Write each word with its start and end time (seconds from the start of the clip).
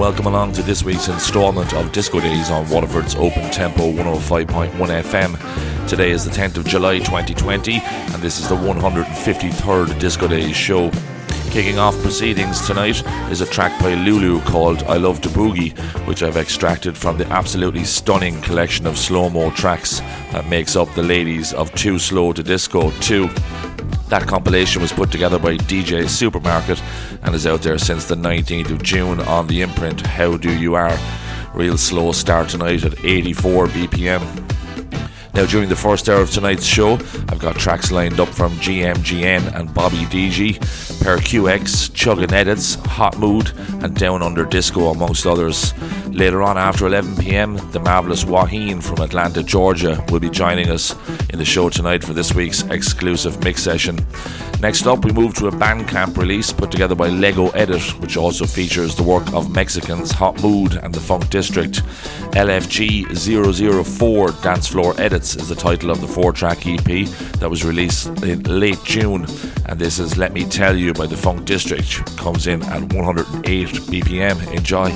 Welcome 0.00 0.26
along 0.26 0.52
to 0.54 0.64
this 0.64 0.82
week's 0.82 1.06
instalment 1.06 1.72
of 1.74 1.92
Disco 1.92 2.18
Days 2.18 2.50
on 2.50 2.68
Waterford's 2.68 3.14
Open 3.14 3.48
Tempo 3.52 3.92
105.1 3.92 4.72
FM. 4.72 5.88
Today 5.88 6.10
is 6.10 6.24
the 6.24 6.30
10th 6.32 6.56
of 6.56 6.64
July 6.66 6.98
2020, 6.98 7.74
and 7.74 8.14
this 8.20 8.40
is 8.40 8.48
the 8.48 8.56
153rd 8.56 10.00
Disco 10.00 10.26
Days 10.26 10.56
show. 10.56 10.90
Kicking 11.56 11.78
off 11.78 11.98
proceedings 12.02 12.66
tonight 12.66 13.02
is 13.30 13.40
a 13.40 13.46
track 13.46 13.80
by 13.80 13.94
Lulu 13.94 14.42
called 14.42 14.82
I 14.82 14.98
Love 14.98 15.22
to 15.22 15.30
Boogie, 15.30 15.74
which 16.06 16.22
I've 16.22 16.36
extracted 16.36 16.98
from 16.98 17.16
the 17.16 17.24
absolutely 17.28 17.84
stunning 17.84 18.42
collection 18.42 18.86
of 18.86 18.98
slow 18.98 19.30
mo 19.30 19.50
tracks 19.52 20.00
that 20.32 20.46
makes 20.50 20.76
up 20.76 20.92
the 20.92 21.02
ladies 21.02 21.54
of 21.54 21.74
Too 21.74 21.98
Slow 21.98 22.34
to 22.34 22.42
Disco 22.42 22.90
2. 23.00 23.28
That 24.10 24.26
compilation 24.26 24.82
was 24.82 24.92
put 24.92 25.10
together 25.10 25.38
by 25.38 25.56
DJ 25.56 26.06
Supermarket 26.06 26.82
and 27.22 27.34
is 27.34 27.46
out 27.46 27.62
there 27.62 27.78
since 27.78 28.04
the 28.04 28.16
19th 28.16 28.70
of 28.70 28.82
June 28.82 29.20
on 29.20 29.46
the 29.46 29.62
imprint 29.62 30.06
How 30.06 30.36
Do 30.36 30.54
You 30.54 30.74
Are. 30.74 30.98
Real 31.54 31.78
slow 31.78 32.12
start 32.12 32.50
tonight 32.50 32.84
at 32.84 33.02
84 33.02 33.68
BPM. 33.68 34.45
Now, 35.36 35.44
during 35.44 35.68
the 35.68 35.76
first 35.76 36.08
hour 36.08 36.22
of 36.22 36.30
tonight's 36.30 36.64
show, 36.64 36.94
I've 37.28 37.38
got 37.38 37.56
tracks 37.56 37.92
lined 37.92 38.20
up 38.20 38.28
from 38.28 38.52
GMGN 38.52 39.54
and 39.54 39.72
Bobby 39.74 40.06
DG, 40.06 40.58
Per 41.04 41.18
QX, 41.18 41.90
Chuggin 41.90 42.32
Edits, 42.32 42.76
Hot 42.86 43.18
Mood, 43.18 43.52
and 43.82 43.94
Down 43.94 44.22
Under 44.22 44.46
Disco, 44.46 44.88
amongst 44.88 45.26
others. 45.26 45.74
Later 46.08 46.42
on, 46.42 46.56
after 46.56 46.86
11 46.86 47.16
pm, 47.16 47.56
the 47.72 47.80
marvellous 47.80 48.24
Waheen 48.24 48.82
from 48.82 49.02
Atlanta, 49.02 49.42
Georgia, 49.42 50.02
will 50.08 50.20
be 50.20 50.30
joining 50.30 50.70
us 50.70 50.94
in 51.28 51.38
the 51.38 51.44
show 51.44 51.68
tonight 51.68 52.02
for 52.02 52.14
this 52.14 52.32
week's 52.32 52.62
exclusive 52.70 53.44
mix 53.44 53.62
session. 53.62 53.98
Next 54.60 54.86
up, 54.86 55.04
we 55.04 55.12
move 55.12 55.34
to 55.34 55.48
a 55.48 55.50
Bandcamp 55.50 56.16
release 56.16 56.52
put 56.52 56.70
together 56.70 56.94
by 56.94 57.08
Lego 57.08 57.48
Edit, 57.50 57.82
which 58.00 58.16
also 58.16 58.46
features 58.46 58.96
the 58.96 59.02
work 59.02 59.30
of 59.34 59.54
Mexicans 59.54 60.10
Hot 60.12 60.42
Mood 60.42 60.74
and 60.76 60.94
the 60.94 61.00
Funk 61.00 61.28
District. 61.28 61.82
LFG 62.32 63.84
004 63.84 64.30
Dance 64.42 64.68
Floor 64.68 64.94
Edits 64.98 65.36
is 65.36 65.48
the 65.48 65.54
title 65.54 65.90
of 65.90 66.00
the 66.00 66.08
four 66.08 66.32
track 66.32 66.66
EP 66.66 67.06
that 67.38 67.50
was 67.50 67.64
released 67.64 68.06
in 68.22 68.42
late 68.44 68.82
June. 68.84 69.26
And 69.66 69.78
this 69.78 69.98
is 69.98 70.16
Let 70.16 70.32
Me 70.32 70.44
Tell 70.44 70.76
You 70.76 70.94
by 70.94 71.06
the 71.06 71.16
Funk 71.16 71.44
District. 71.44 72.04
Comes 72.16 72.46
in 72.46 72.62
at 72.64 72.92
108 72.94 73.68
BPM. 73.68 74.52
Enjoy. 74.52 74.90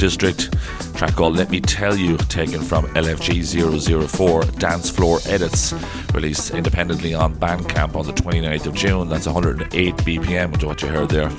District. 0.00 0.50
Track 0.94 1.14
called 1.14 1.36
Let 1.36 1.50
Me 1.50 1.60
Tell 1.60 1.94
You, 1.94 2.16
taken 2.16 2.62
from 2.62 2.86
LFG 2.94 4.08
004 4.08 4.44
Dance 4.58 4.88
Floor 4.88 5.18
Edits, 5.26 5.74
released 6.14 6.52
independently 6.52 7.12
on 7.12 7.34
Bandcamp 7.34 7.94
on 7.94 8.06
the 8.06 8.12
29th 8.14 8.66
of 8.66 8.74
June. 8.74 9.10
That's 9.10 9.26
108 9.26 9.94
BPM, 9.96 10.52
which 10.52 10.62
is 10.62 10.66
what 10.66 10.80
you 10.80 10.88
heard 10.88 11.10
there. 11.10 11.30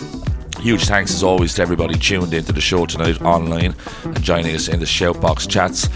Huge 0.60 0.86
thanks 0.86 1.12
as 1.12 1.24
always 1.24 1.56
to 1.56 1.64
everybody 1.64 1.98
tuned 1.98 2.36
into 2.36 2.54
the 2.54 2.62
show 2.62 2.86
tonight 2.86 3.20
online 3.24 3.74
and 4.04 4.22
joining 4.22 4.56
us 4.56 4.68
in 4.68 4.80
the 4.80 4.86
Shoutbox 4.86 5.50
chats 5.50 5.90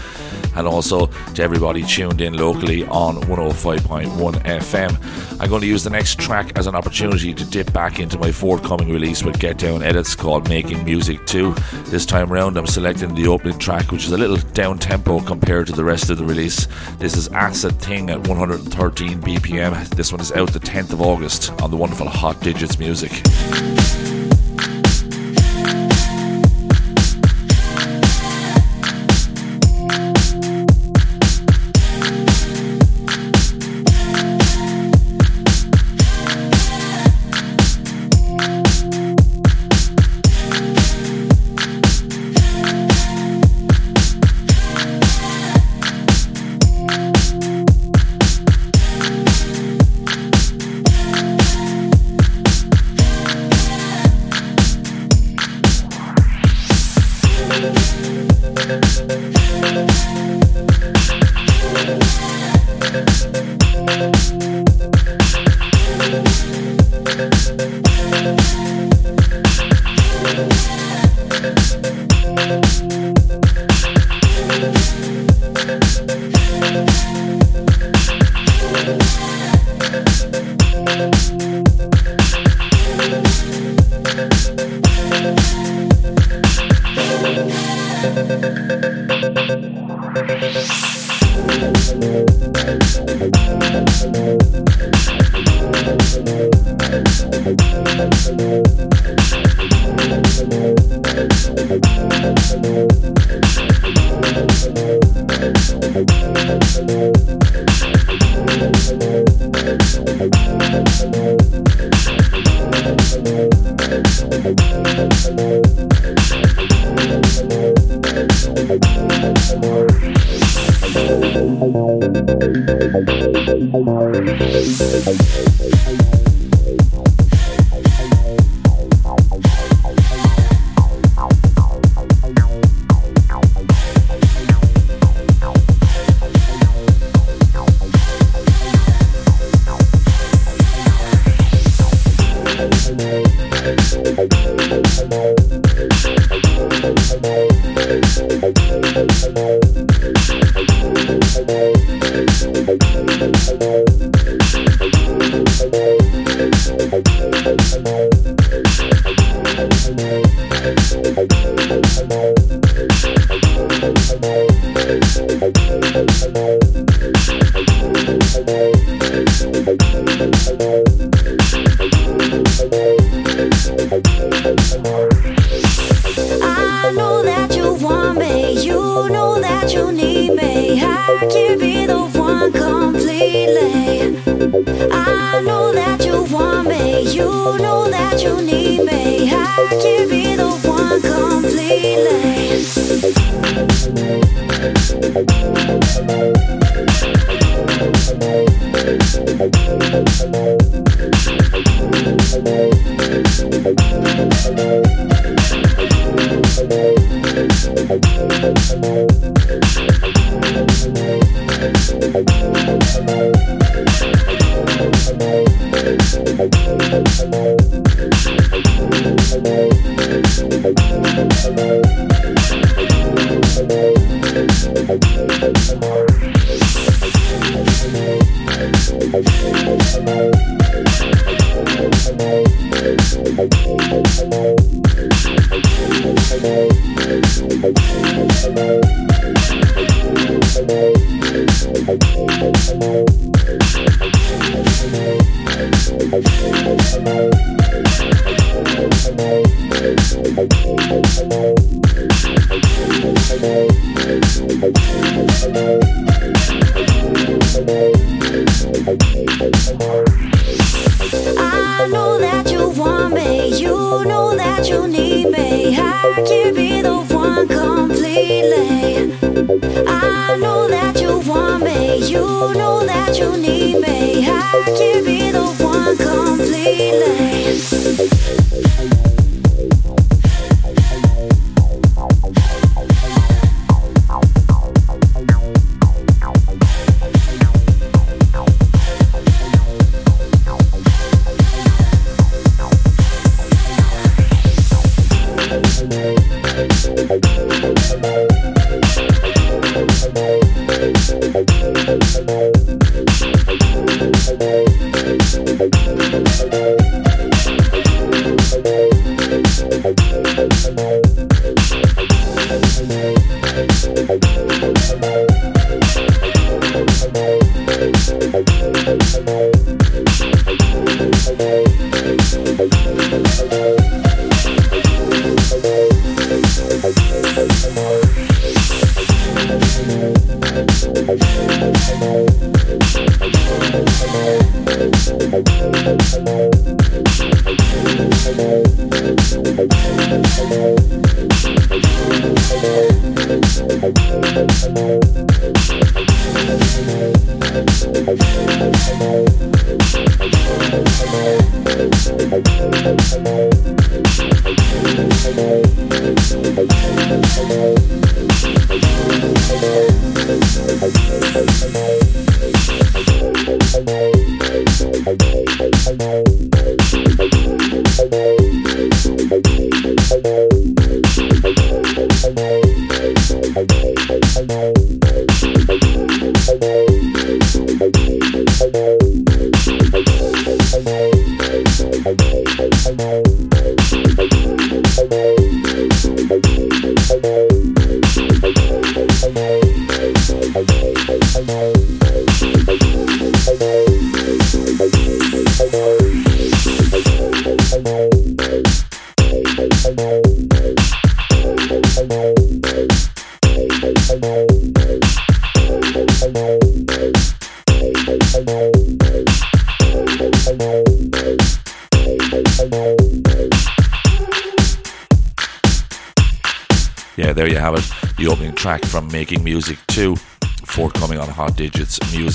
and 0.56 0.66
also 0.66 1.06
to 1.34 1.42
everybody 1.42 1.84
tuned 1.84 2.20
in 2.20 2.34
locally 2.34 2.84
on 2.86 3.14
105.1 3.22 4.42
FM. 4.42 5.25
I'm 5.38 5.50
going 5.50 5.60
to 5.60 5.66
use 5.66 5.84
the 5.84 5.90
next 5.90 6.18
track 6.18 6.58
as 6.58 6.66
an 6.66 6.74
opportunity 6.74 7.34
to 7.34 7.44
dip 7.44 7.72
back 7.72 8.00
into 8.00 8.18
my 8.18 8.32
forthcoming 8.32 8.90
release 8.90 9.22
with 9.22 9.38
Get 9.38 9.58
Down 9.58 9.82
Edits 9.82 10.14
called 10.14 10.48
Making 10.48 10.82
Music 10.84 11.24
2. 11.26 11.54
This 11.88 12.06
time 12.06 12.32
round, 12.32 12.56
I'm 12.56 12.66
selecting 12.66 13.14
the 13.14 13.28
opening 13.28 13.58
track, 13.58 13.92
which 13.92 14.06
is 14.06 14.12
a 14.12 14.16
little 14.16 14.38
down 14.54 14.78
tempo 14.78 15.20
compared 15.20 15.66
to 15.66 15.74
the 15.74 15.84
rest 15.84 16.08
of 16.08 16.16
the 16.16 16.24
release. 16.24 16.68
This 16.98 17.16
is 17.16 17.28
Acid 17.28 17.78
Thing 17.80 18.08
at 18.08 18.26
113 18.26 19.20
BPM. 19.20 19.88
This 19.90 20.10
one 20.10 20.22
is 20.22 20.32
out 20.32 20.52
the 20.52 20.60
10th 20.60 20.92
of 20.92 21.02
August 21.02 21.52
on 21.60 21.70
the 21.70 21.76
wonderful 21.76 22.08
Hot 22.08 22.40
Digits 22.40 22.78
Music. 22.78 23.12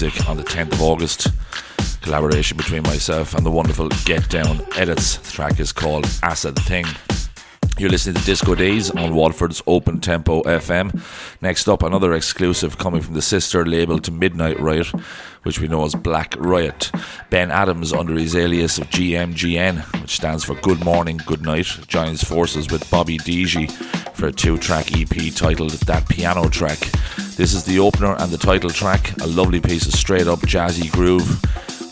Music 0.01 0.27
on 0.27 0.35
the 0.35 0.43
10th 0.43 0.73
of 0.73 0.81
August. 0.81 1.27
Collaboration 2.01 2.57
between 2.57 2.81
myself 2.81 3.35
and 3.35 3.45
the 3.45 3.51
wonderful 3.51 3.87
Get 4.03 4.27
Down 4.29 4.65
Edits. 4.75 5.17
The 5.17 5.31
track 5.31 5.59
is 5.59 5.71
called 5.71 6.07
Acid 6.23 6.55
Thing. 6.57 6.85
You're 7.77 7.91
listening 7.91 8.15
to 8.15 8.25
Disco 8.25 8.55
Days 8.55 8.89
on 8.89 9.13
Waterford's 9.13 9.61
Open 9.67 9.99
Tempo 9.99 10.41
FM. 10.41 11.03
Next 11.39 11.67
up, 11.67 11.83
another 11.83 12.13
exclusive 12.13 12.79
coming 12.79 13.01
from 13.01 13.13
the 13.13 13.21
sister 13.21 13.63
label 13.63 13.99
to 13.99 14.11
Midnight 14.11 14.59
Riot, 14.59 14.87
which 15.43 15.59
we 15.59 15.67
know 15.67 15.85
as 15.85 15.93
Black 15.93 16.33
Riot. 16.39 16.89
Ben 17.29 17.51
Adams, 17.51 17.93
under 17.93 18.15
his 18.15 18.35
alias 18.35 18.79
of 18.79 18.89
GMGN, 18.89 20.01
which 20.01 20.15
stands 20.15 20.43
for 20.43 20.55
Good 20.55 20.83
Morning, 20.83 21.21
Good 21.27 21.43
Night, 21.43 21.67
joins 21.87 22.23
forces 22.23 22.71
with 22.71 22.89
Bobby 22.89 23.19
DG 23.19 23.69
for 24.15 24.25
a 24.25 24.31
two 24.31 24.57
track 24.57 24.99
EP 24.99 25.31
titled 25.35 25.73
That 25.73 26.09
Piano 26.09 26.49
Track. 26.49 26.90
This 27.41 27.56
is 27.56 27.63
the 27.63 27.80
opener 27.80 28.15
and 28.19 28.32
the 28.32 28.38
title 28.38 28.69
track, 28.69 29.19
a 29.19 29.25
lovely 29.25 29.60
piece 29.60 29.88
of 29.88 29.93
straight 29.93 30.27
up 30.27 30.41
jazzy 30.41 30.91
groove, 30.91 31.43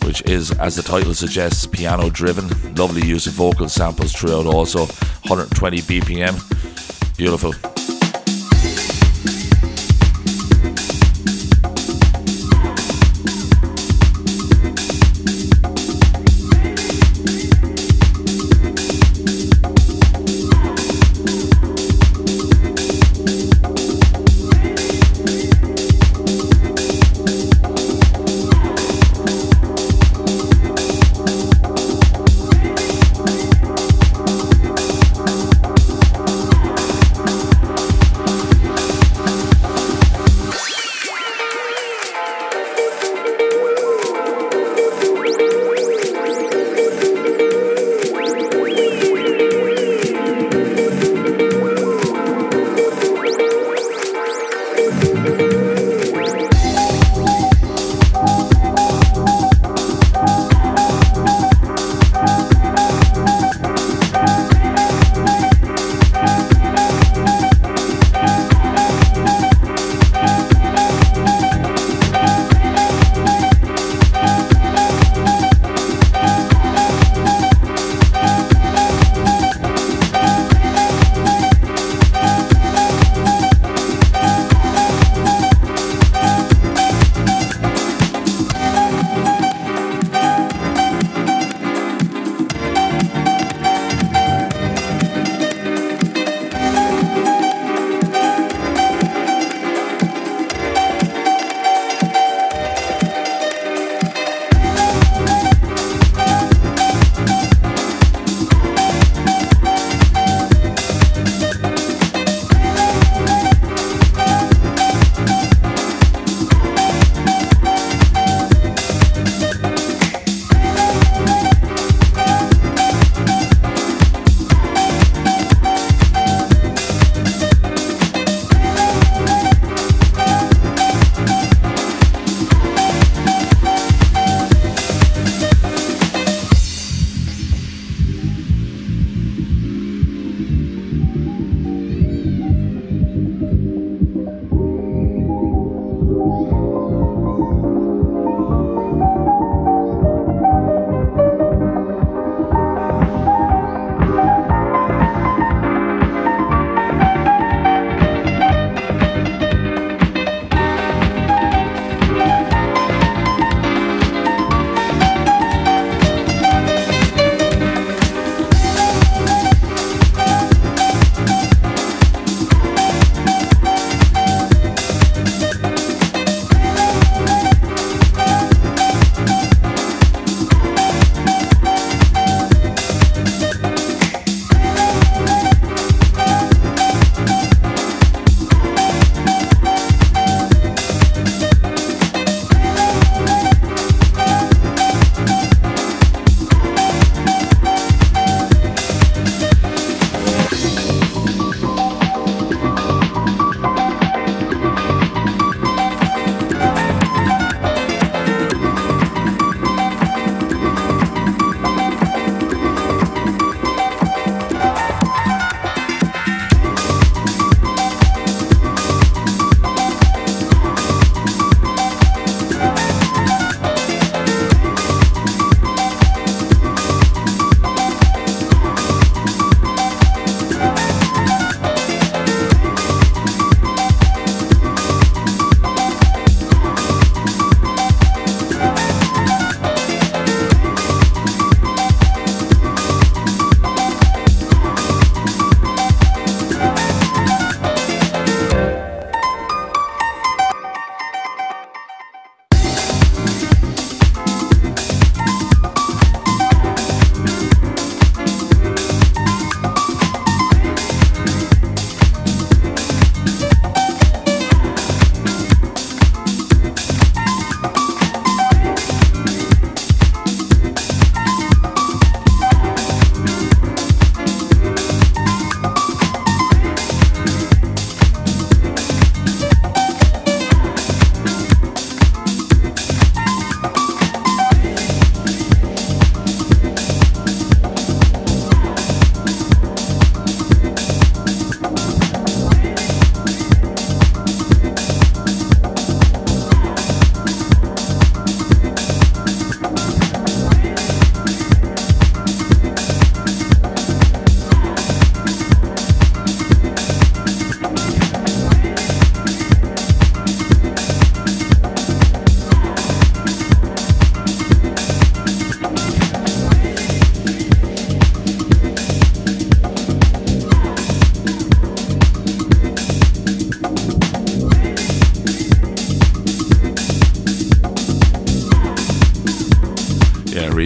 which 0.03 0.21
is, 0.29 0.51
as 0.59 0.75
the 0.75 0.83
title 0.83 1.15
suggests, 1.15 1.65
piano 1.65 2.11
driven. 2.11 2.47
Lovely 2.75 3.01
use 3.01 3.25
of 3.25 3.33
vocal 3.33 3.67
samples 3.67 4.13
throughout, 4.13 4.45
also 4.45 4.81
120 5.25 5.81
BPM. 5.81 7.17
Beautiful. 7.17 7.68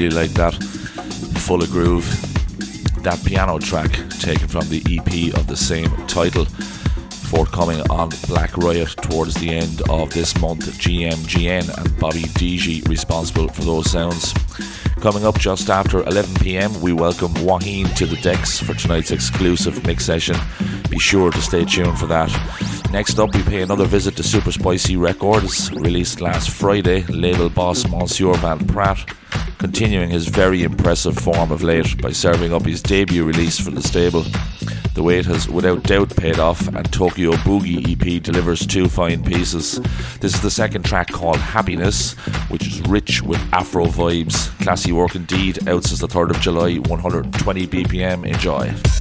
Really 0.03 0.15
like 0.15 0.31
that. 0.31 0.53
Full 1.45 1.61
of 1.61 1.69
groove. 1.69 2.05
That 3.03 3.23
piano 3.25 3.57
track 3.59 3.91
taken 4.19 4.47
from 4.47 4.67
the 4.67 4.81
EP 4.89 5.33
of 5.37 5.47
the 5.47 5.55
same 5.55 5.89
title, 6.07 6.45
forthcoming 7.29 7.79
on 7.89 8.09
Black 8.27 8.57
Riot 8.57 8.89
towards 9.01 9.35
the 9.35 9.49
end 9.49 9.81
of 9.89 10.13
this 10.13 10.39
month. 10.41 10.65
GMGN 10.79 11.77
and 11.77 11.99
Bobby 11.99 12.23
DG 12.23 12.87
responsible 12.89 13.47
for 13.47 13.61
those 13.63 13.91
sounds. 13.91 14.33
Coming 14.99 15.25
up 15.25 15.39
just 15.39 15.69
after 15.69 16.03
11 16.03 16.35
pm, 16.35 16.81
we 16.81 16.91
welcome 16.91 17.33
Waheen 17.35 17.93
to 17.95 18.05
the 18.05 18.17
decks 18.17 18.59
for 18.59 18.73
tonight's 18.73 19.11
exclusive 19.11 19.85
mix 19.85 20.05
session. 20.05 20.35
Be 20.89 20.99
sure 20.99 21.31
to 21.31 21.41
stay 21.41 21.65
tuned 21.65 21.97
for 21.97 22.07
that. 22.07 22.31
Next 22.91 23.19
up, 23.19 23.33
we 23.35 23.43
pay 23.43 23.61
another 23.61 23.85
visit 23.85 24.15
to 24.17 24.23
Super 24.23 24.51
Spicy 24.51 24.97
Records, 24.97 25.71
released 25.71 26.19
last 26.19 26.49
Friday. 26.49 27.03
Label 27.03 27.49
boss 27.49 27.87
Monsieur 27.87 28.33
Van 28.35 28.59
Pratt 28.67 29.05
continuing 29.63 30.09
his 30.09 30.27
very 30.27 30.61
impressive 30.61 31.17
form 31.17 31.49
of 31.49 31.63
late 31.63 32.01
by 32.01 32.11
serving 32.11 32.53
up 32.53 32.65
his 32.65 32.81
debut 32.81 33.23
release 33.23 33.57
for 33.57 33.71
the 33.71 33.81
stable. 33.81 34.25
The 34.93 35.01
wait 35.01 35.25
has 35.25 35.47
without 35.47 35.83
doubt 35.83 36.13
paid 36.17 36.37
off, 36.37 36.67
and 36.67 36.91
Tokyo 36.91 37.31
Boogie 37.31 37.81
EP 37.89 38.21
delivers 38.21 38.67
two 38.67 38.89
fine 38.89 39.23
pieces. 39.23 39.79
This 40.19 40.35
is 40.35 40.41
the 40.41 40.51
second 40.51 40.83
track 40.83 41.07
called 41.13 41.37
Happiness, 41.37 42.11
which 42.49 42.67
is 42.67 42.81
rich 42.81 43.21
with 43.21 43.39
Afro 43.53 43.85
vibes. 43.85 44.49
Classy 44.59 44.91
work 44.91 45.15
indeed, 45.15 45.65
out 45.69 45.85
since 45.85 46.01
the 46.01 46.09
3rd 46.09 46.31
of 46.31 46.41
July, 46.41 46.75
120 46.79 47.65
BPM. 47.67 48.27
Enjoy. 48.27 48.92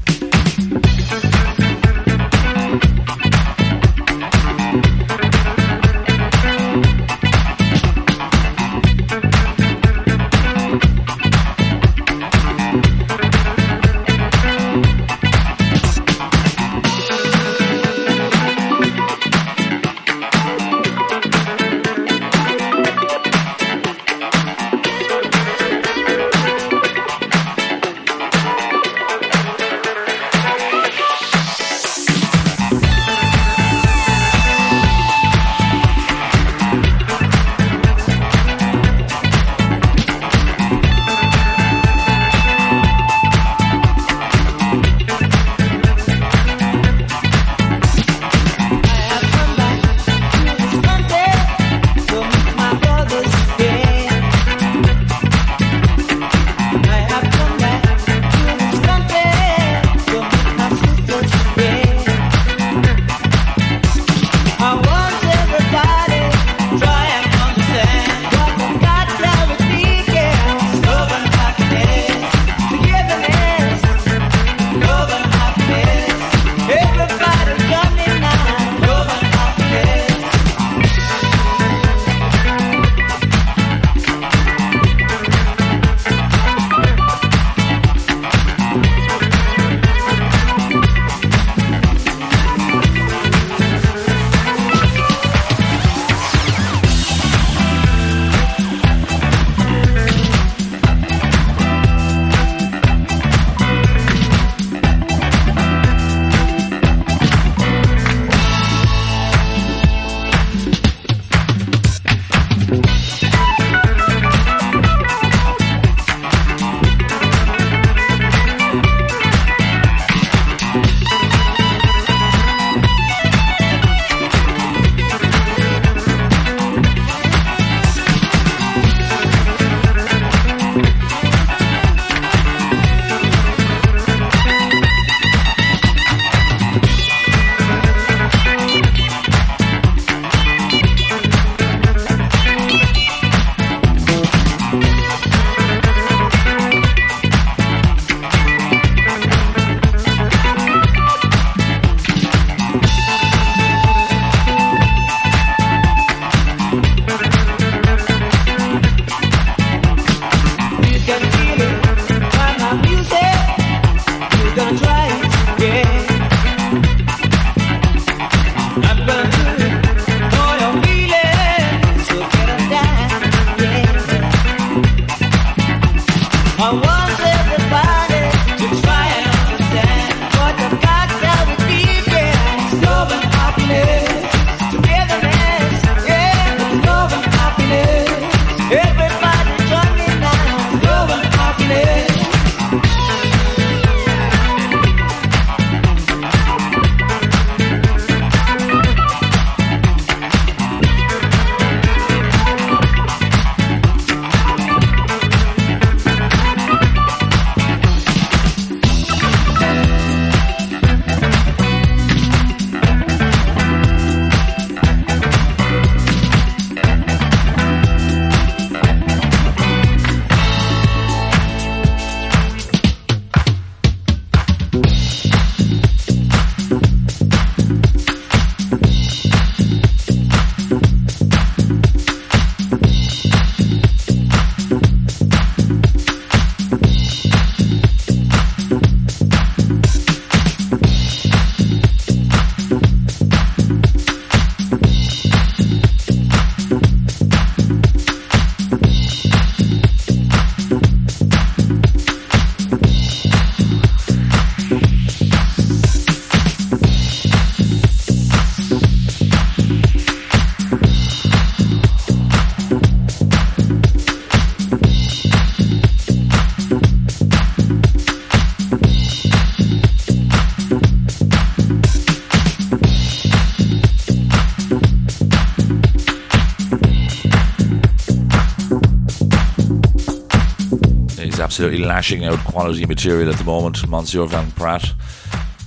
Lashing 281.83 282.25
out 282.25 282.39
quality 282.41 282.87
material 282.87 283.31
at 283.31 283.39
the 283.39 283.45
moment. 283.45 283.87
Monsieur 283.89 284.25
Van 284.27 284.51
Pratt 284.53 284.93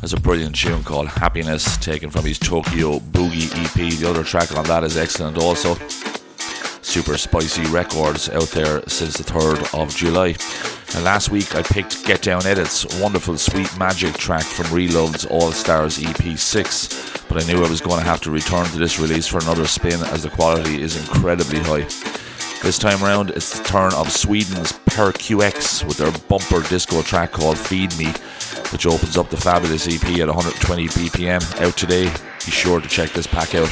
has 0.02 0.14
a 0.14 0.20
brilliant 0.20 0.56
tune 0.56 0.84
called 0.84 1.08
Happiness, 1.08 1.78
taken 1.78 2.10
from 2.10 2.26
his 2.26 2.40
Tokyo 2.40 3.00
Boogie 3.00 3.50
EP. 3.64 3.98
The 3.98 4.10
other 4.10 4.24
track 4.24 4.56
on 4.56 4.66
that 4.66 4.84
is 4.84 4.98
excellent 4.98 5.38
also. 5.38 5.76
Super 6.82 7.18
spicy 7.18 7.66
records 7.72 8.30
out 8.30 8.48
there 8.50 8.82
since 8.88 9.18
the 9.18 9.24
3rd 9.24 9.80
of 9.80 9.96
July. 9.96 10.36
And 10.96 11.04
last 11.04 11.30
week 11.30 11.56
I 11.56 11.64
picked 11.64 12.06
Get 12.06 12.22
Down 12.22 12.46
Edits, 12.46 12.86
wonderful 13.02 13.38
sweet 13.38 13.76
magic 13.78 14.14
track 14.14 14.44
from 14.44 14.74
Reload's 14.74 15.26
All 15.26 15.52
Stars 15.52 16.02
EP 16.02 16.38
6. 16.38 17.26
But 17.28 17.44
I 17.44 17.48
knew 17.48 17.64
I 17.64 17.70
was 17.70 17.82
going 17.82 18.00
to 18.00 18.06
have 18.06 18.22
to 18.22 18.32
return 18.32 18.66
to 18.68 18.78
this 18.78 19.00
release 19.00 19.28
for 19.28 19.40
another 19.40 19.66
spin 19.66 20.02
as 20.06 20.24
the 20.24 20.30
quality 20.30 20.82
is 20.82 20.96
incredibly 20.96 21.60
high. 21.60 21.88
This 22.62 22.80
time 22.80 23.04
around, 23.04 23.32
it's 23.32 23.58
the 23.58 23.64
turn 23.64 23.94
of 23.94 24.12
Sweden's 24.12 24.72
Per 24.96 25.12
QX 25.12 25.84
with 25.86 25.98
their 25.98 26.12
bumper 26.30 26.62
disco 26.70 27.02
track 27.02 27.34
called 27.34 27.58
Feed 27.58 27.98
Me, 27.98 28.14
which 28.72 28.86
opens 28.86 29.18
up 29.18 29.30
the 29.30 29.36
fabulous 29.36 29.90
EP 29.90 30.20
at 30.22 30.28
120 30.28 30.88
BPM. 30.88 31.62
Out 31.62 31.76
today, 31.76 32.06
be 32.46 32.52
sure 32.52 32.80
to 32.80 32.88
check 32.88 33.10
this 33.12 33.28
pack 33.28 33.56
out. 33.56 33.70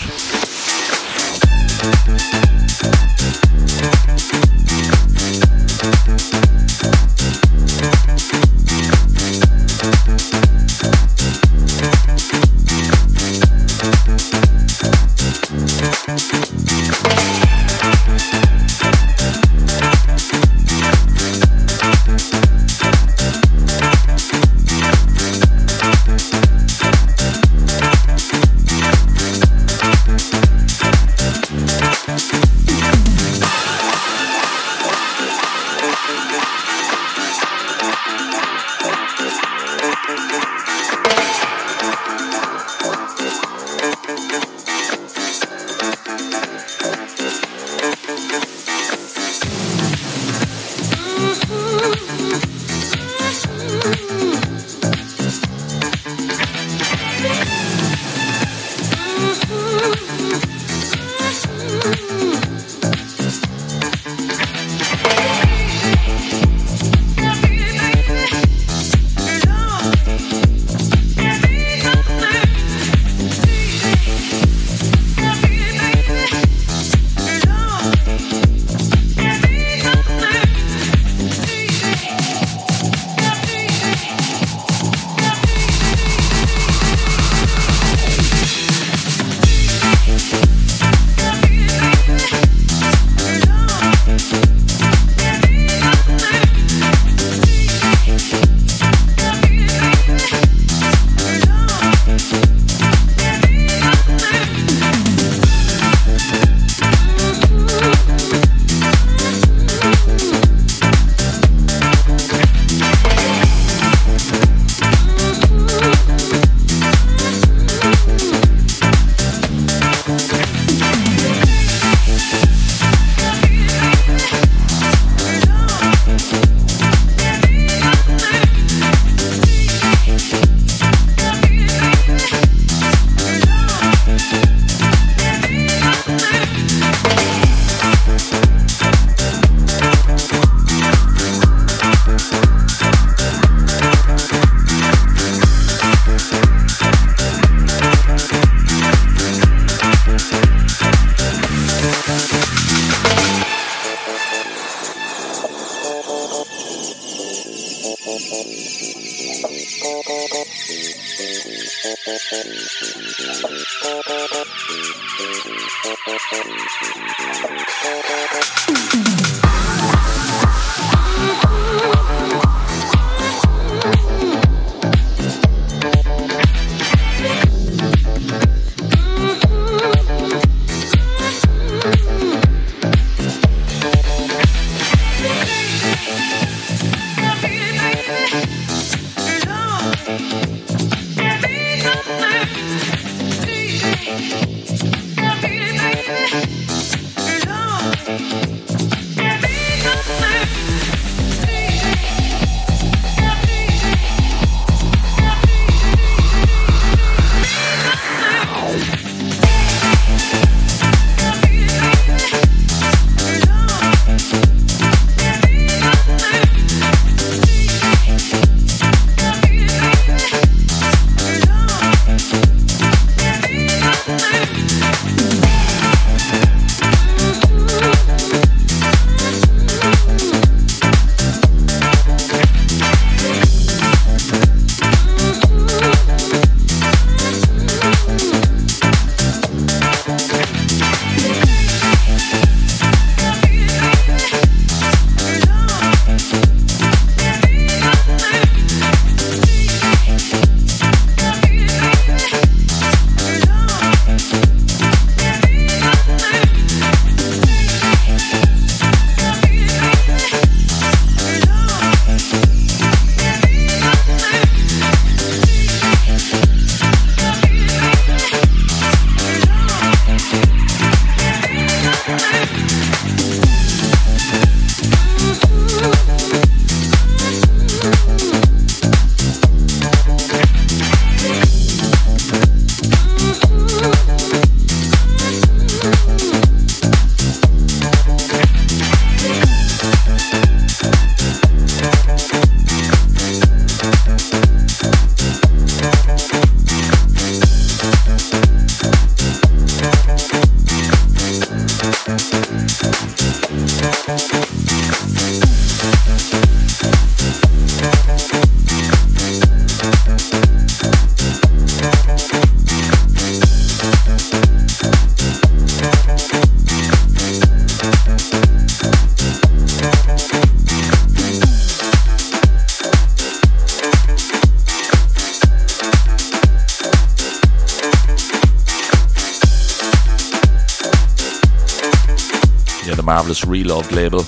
Marvelous 333.34 333.46
Reloved 333.46 333.92
label. 333.92 334.20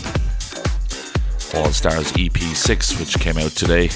All 1.54 1.72
Stars 1.72 2.12
EP6, 2.14 3.00
which 3.00 3.20
came 3.20 3.38
out 3.38 3.52
today, 3.52 3.90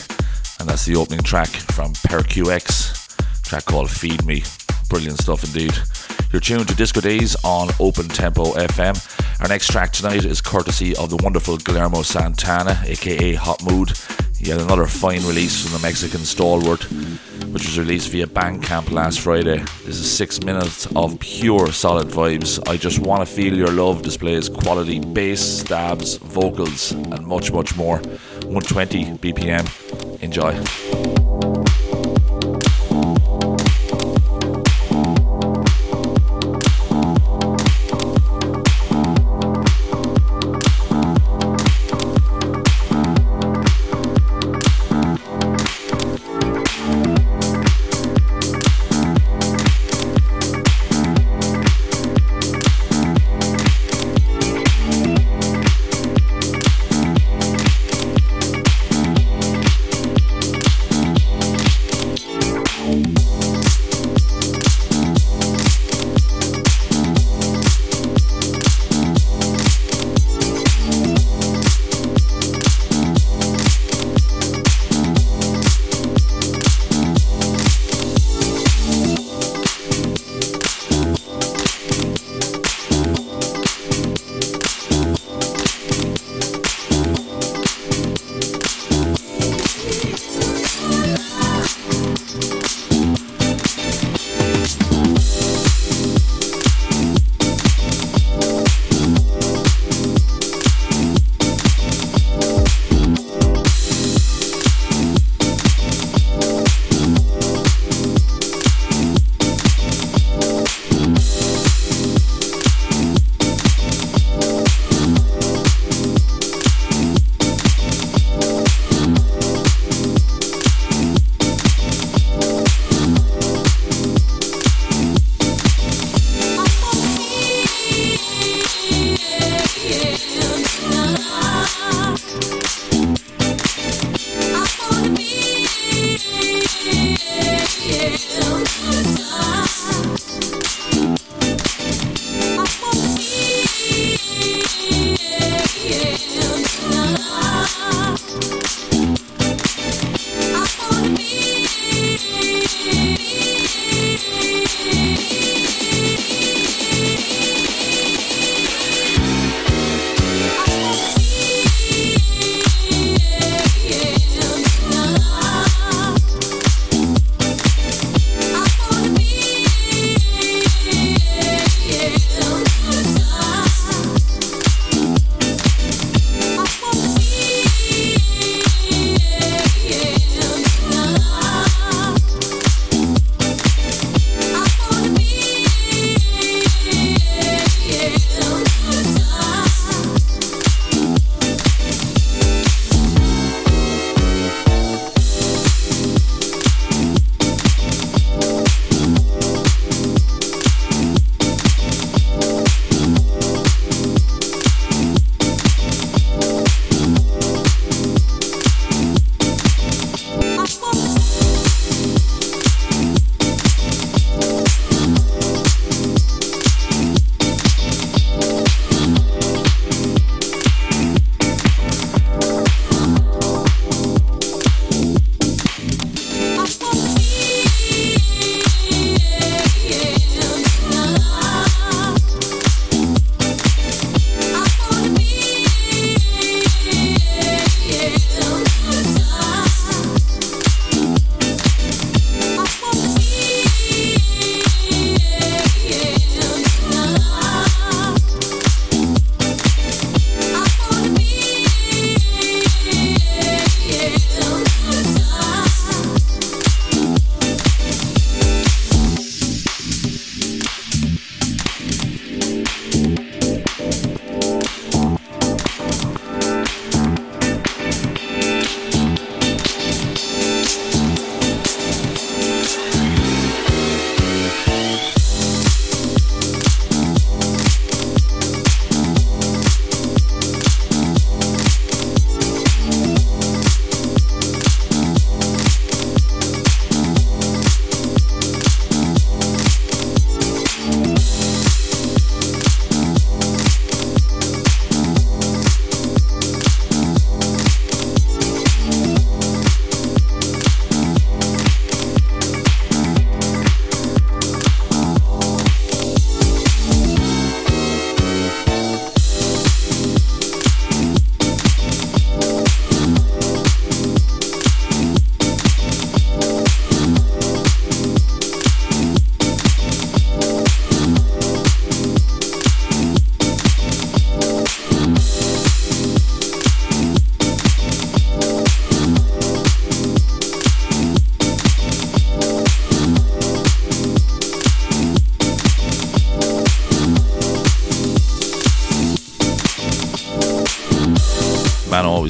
and 0.59 0.69
that's 0.69 0.85
the 0.85 0.95
opening 0.95 1.23
track 1.23 1.47
from 1.47 1.93
PerQX, 1.93 3.43
track 3.43 3.65
called 3.65 3.89
Feed 3.89 4.25
Me. 4.25 4.43
Brilliant 4.89 5.19
stuff 5.19 5.43
indeed. 5.43 5.73
You're 6.31 6.39
tuned 6.39 6.67
to 6.67 6.75
Disco 6.75 7.01
Days 7.01 7.35
on 7.43 7.69
Open 7.79 8.07
Tempo 8.07 8.53
FM. 8.53 9.41
Our 9.41 9.47
next 9.47 9.71
track 9.71 9.91
tonight 9.91 10.25
is 10.25 10.41
courtesy 10.41 10.95
of 10.95 11.09
the 11.09 11.17
wonderful 11.23 11.57
Guillermo 11.57 12.03
Santana, 12.03 12.79
aka 12.85 13.33
Hot 13.33 13.63
Mood. 13.63 13.93
Yet 14.37 14.61
another 14.61 14.85
fine 14.85 15.23
release 15.25 15.63
from 15.63 15.73
the 15.73 15.79
Mexican 15.79 16.21
stalwart, 16.21 16.87
which 17.51 17.65
was 17.65 17.79
released 17.79 18.09
via 18.09 18.27
Bandcamp 18.27 18.91
last 18.91 19.19
Friday. 19.19 19.57
This 19.85 19.99
is 19.99 20.11
six 20.11 20.43
minutes 20.43 20.87
of 20.95 21.19
pure 21.19 21.71
solid 21.71 22.07
vibes. 22.07 22.59
I 22.67 22.77
just 22.77 22.99
want 22.99 23.21
to 23.21 23.25
feel 23.25 23.55
your 23.55 23.71
love 23.71 24.01
displays 24.01 24.49
quality 24.49 24.99
bass, 24.99 25.59
stabs, 25.59 26.17
vocals, 26.17 26.91
and 26.91 27.25
much, 27.25 27.51
much 27.51 27.75
more. 27.75 27.97
120 28.45 29.17
BPM. 29.17 30.21
Enjoy. 30.21 30.98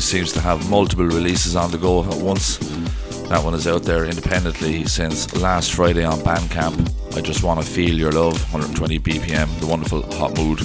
Seems 0.10 0.34
to 0.34 0.42
have 0.42 0.72
multiple 0.72 1.06
releases 1.06 1.56
on 1.56 1.70
the 1.70 1.78
go 1.78 2.04
at 2.04 2.16
once. 2.16 2.58
That 3.28 3.44
one 3.44 3.54
is 3.54 3.68
out 3.68 3.84
there 3.84 4.06
independently 4.06 4.84
since 4.86 5.40
last 5.40 5.74
Friday 5.74 6.04
on 6.04 6.18
Bandcamp. 6.22 7.16
I 7.16 7.22
just 7.22 7.44
want 7.44 7.62
to 7.62 7.66
feel 7.66 7.96
your 7.96 8.12
love, 8.12 8.42
120 8.52 8.98
BPM, 8.98 9.60
the 9.60 9.68
wonderful 9.68 10.02
Hot 10.14 10.36
Mood. 10.36 10.62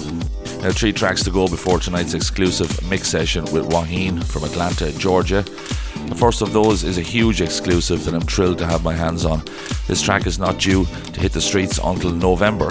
Now, 0.63 0.71
three 0.71 0.95
tracks 0.95 1.23
to 1.25 1.31
go 1.31 1.47
before 1.47 1.79
tonight's 1.79 2.15
exclusive 2.15 2.89
mix 2.89 3.07
session 3.07 3.45
with 3.53 3.69
Waheen 3.69 4.25
from 4.25 4.45
Atlanta, 4.45 4.91
Georgia. 4.93 5.43
The 5.43 6.17
first 6.17 6.41
of 6.41 6.55
those 6.55 6.83
is 6.83 6.97
a 6.97 7.03
huge 7.03 7.43
exclusive 7.43 8.03
that 8.07 8.15
I'm 8.15 8.23
thrilled 8.23 8.57
to 8.59 8.67
have 8.67 8.83
my 8.83 8.95
hands 8.95 9.27
on. 9.27 9.43
This 9.87 10.01
track 10.01 10.27
is 10.27 10.39
not 10.39 10.59
due 10.59 10.87
to 10.87 11.21
hit 11.21 11.33
the 11.33 11.43
streets 11.43 11.79
until 11.85 12.13
November. 12.13 12.71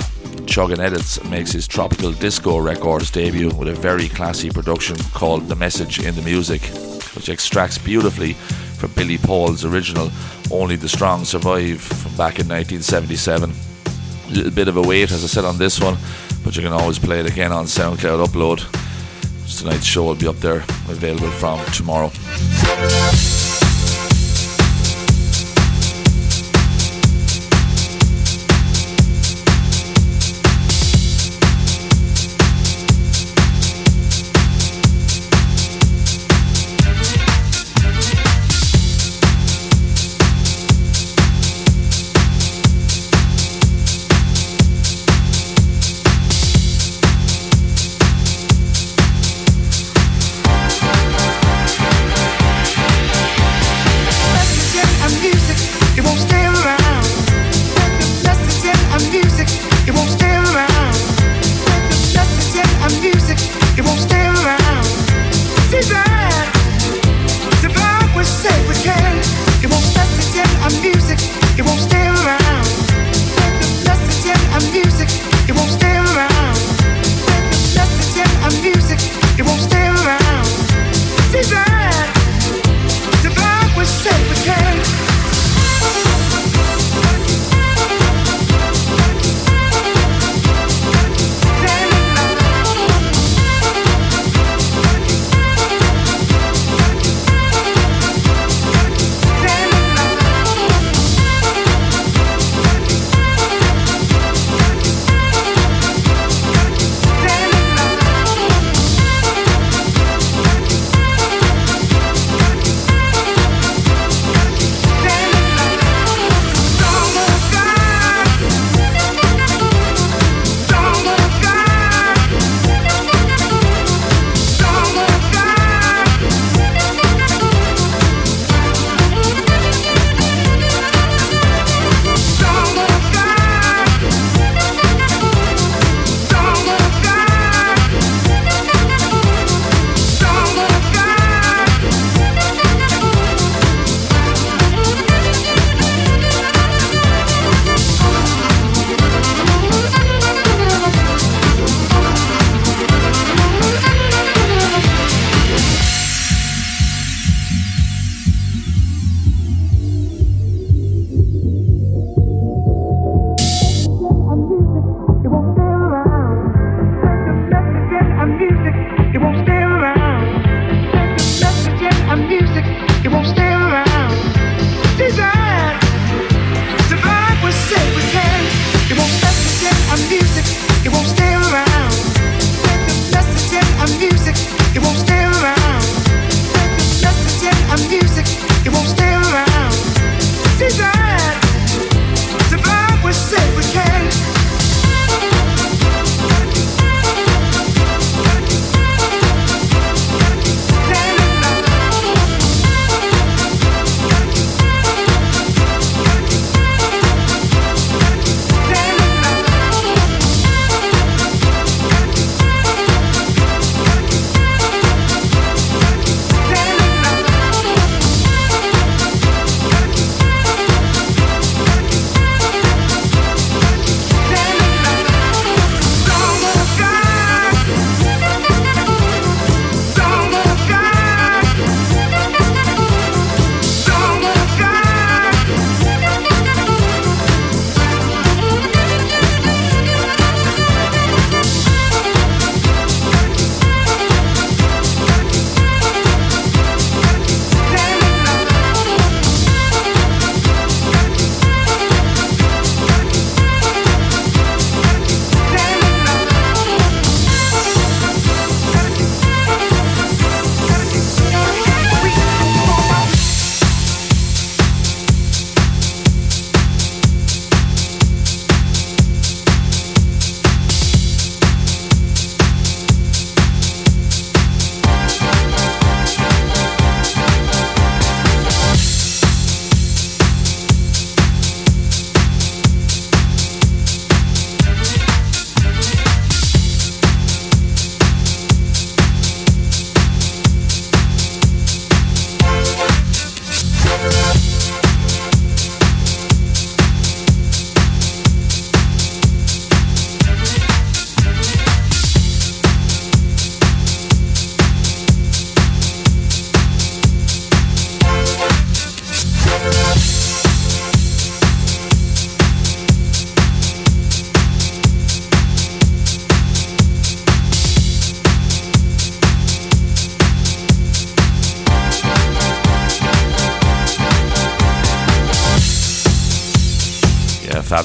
Chuggin 0.54 0.78
Edits 0.78 1.24
makes 1.24 1.52
his 1.52 1.68
tropical 1.68 2.12
disco 2.12 2.60
records 2.60 3.10
debut 3.10 3.50
with 3.56 3.68
a 3.68 3.74
very 3.74 4.08
classy 4.08 4.52
production 4.52 4.96
called 5.12 5.48
The 5.48 5.56
Message 5.56 6.06
in 6.06 6.14
the 6.14 6.22
Music, 6.22 6.62
which 7.16 7.28
extracts 7.28 7.80
beautifully 7.80 8.34
from 8.78 8.92
Billy 8.92 9.18
Paul's 9.18 9.66
original 9.66 10.12
Only 10.52 10.76
the 10.76 10.88
Strong 10.88 11.26
Survive 11.26 11.82
from 11.82 12.12
back 12.12 12.38
in 12.38 12.48
1977. 12.48 13.50
A 13.50 14.32
little 14.32 14.52
bit 14.52 14.68
of 14.68 14.78
a 14.78 14.82
wait, 14.84 15.12
as 15.12 15.24
I 15.24 15.28
said 15.28 15.44
on 15.44 15.58
this 15.58 15.80
one, 15.82 15.98
but 16.44 16.56
you 16.56 16.62
can 16.62 16.72
always 16.72 17.00
play 17.00 17.20
it 17.20 17.26
again 17.26 17.52
on 17.52 17.66
SoundCloud 17.66 18.24
upload. 18.24 18.62
Tonight's 19.58 19.86
show 19.86 20.04
will 20.04 20.14
be 20.14 20.28
up 20.28 20.36
there, 20.36 20.64
available 20.88 21.32
from 21.32 21.66
tomorrow. 21.72 22.12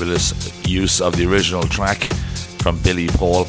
Fabulous 0.09 0.67
use 0.67 1.01
of 1.03 1.15
the 1.17 1.27
original 1.27 1.63
track 1.65 1.99
from 2.63 2.81
Billy 2.81 3.09
Paul. 3.09 3.47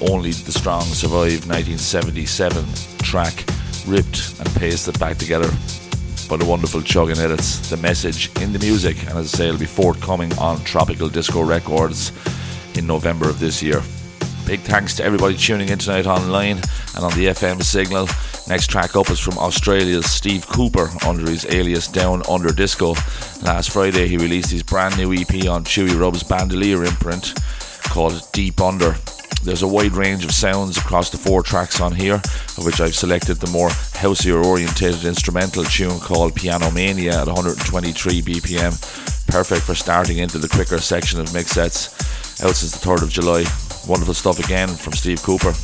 Only 0.00 0.30
the 0.30 0.52
Strong 0.52 0.84
Survive 0.84 1.46
1977 1.46 2.64
track, 3.02 3.44
ripped 3.86 4.40
and 4.40 4.48
pasted 4.54 4.98
back 4.98 5.18
together 5.18 5.50
by 6.30 6.38
the 6.38 6.46
wonderful 6.46 6.80
Chuggin 6.80 7.18
Edits. 7.18 7.68
The 7.68 7.76
message 7.76 8.30
in 8.40 8.54
the 8.54 8.58
music, 8.58 9.02
and 9.02 9.18
as 9.18 9.34
I 9.34 9.36
say, 9.36 9.48
it'll 9.48 9.60
be 9.60 9.66
forthcoming 9.66 10.32
on 10.38 10.64
Tropical 10.64 11.10
Disco 11.10 11.42
Records 11.42 12.10
in 12.78 12.86
November 12.86 13.28
of 13.28 13.38
this 13.38 13.62
year. 13.62 13.82
Big 14.46 14.60
thanks 14.60 14.96
to 14.96 15.04
everybody 15.04 15.36
tuning 15.36 15.68
in 15.68 15.78
tonight 15.78 16.06
online 16.06 16.56
and 16.56 17.04
on 17.04 17.12
the 17.12 17.26
FM 17.26 17.62
signal. 17.62 18.08
Next 18.50 18.66
track 18.66 18.96
up 18.96 19.08
is 19.10 19.20
from 19.20 19.38
Australia's 19.38 20.10
Steve 20.10 20.44
Cooper 20.44 20.90
under 21.06 21.30
his 21.30 21.46
alias 21.46 21.86
Down 21.86 22.20
Under 22.28 22.52
Disco. 22.52 22.94
Last 23.42 23.70
Friday 23.70 24.08
he 24.08 24.16
released 24.16 24.50
his 24.50 24.64
brand 24.64 24.98
new 24.98 25.12
EP 25.12 25.46
on 25.48 25.62
Chewy 25.62 25.96
Rub's 25.96 26.24
Bandolier 26.24 26.82
imprint 26.82 27.32
called 27.84 28.20
Deep 28.32 28.60
Under. 28.60 28.96
There's 29.44 29.62
a 29.62 29.68
wide 29.68 29.92
range 29.92 30.24
of 30.24 30.32
sounds 30.32 30.76
across 30.78 31.10
the 31.10 31.16
four 31.16 31.44
tracks 31.44 31.80
on 31.80 31.94
here, 31.94 32.16
of 32.16 32.66
which 32.66 32.80
I've 32.80 32.96
selected 32.96 33.34
the 33.36 33.52
more 33.52 33.68
houseier 33.68 34.44
orientated 34.44 35.04
instrumental 35.04 35.62
tune 35.62 36.00
called 36.00 36.34
Piano 36.34 36.72
Mania 36.72 37.20
at 37.20 37.28
123 37.28 38.20
BPM. 38.20 38.72
Perfect 39.28 39.62
for 39.62 39.76
starting 39.76 40.18
into 40.18 40.38
the 40.38 40.48
quicker 40.48 40.78
section 40.78 41.20
of 41.20 41.32
mix 41.32 41.52
sets. 41.52 42.42
Out 42.42 42.56
since 42.56 42.76
the 42.76 42.84
3rd 42.84 43.02
of 43.04 43.10
July. 43.10 43.44
Wonderful 43.86 44.14
stuff 44.14 44.40
again 44.40 44.70
from 44.70 44.94
Steve 44.94 45.22
Cooper. 45.22 45.54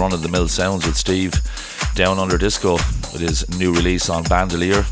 Run 0.00 0.12
of 0.14 0.22
the 0.22 0.28
mill 0.30 0.48
sounds 0.48 0.86
with 0.86 0.96
Steve 0.96 1.34
Down 1.94 2.18
Under 2.18 2.38
Disco 2.38 2.72
with 3.12 3.20
his 3.20 3.46
new 3.58 3.70
release 3.74 4.08
on 4.08 4.22
Bandolier. 4.24 4.82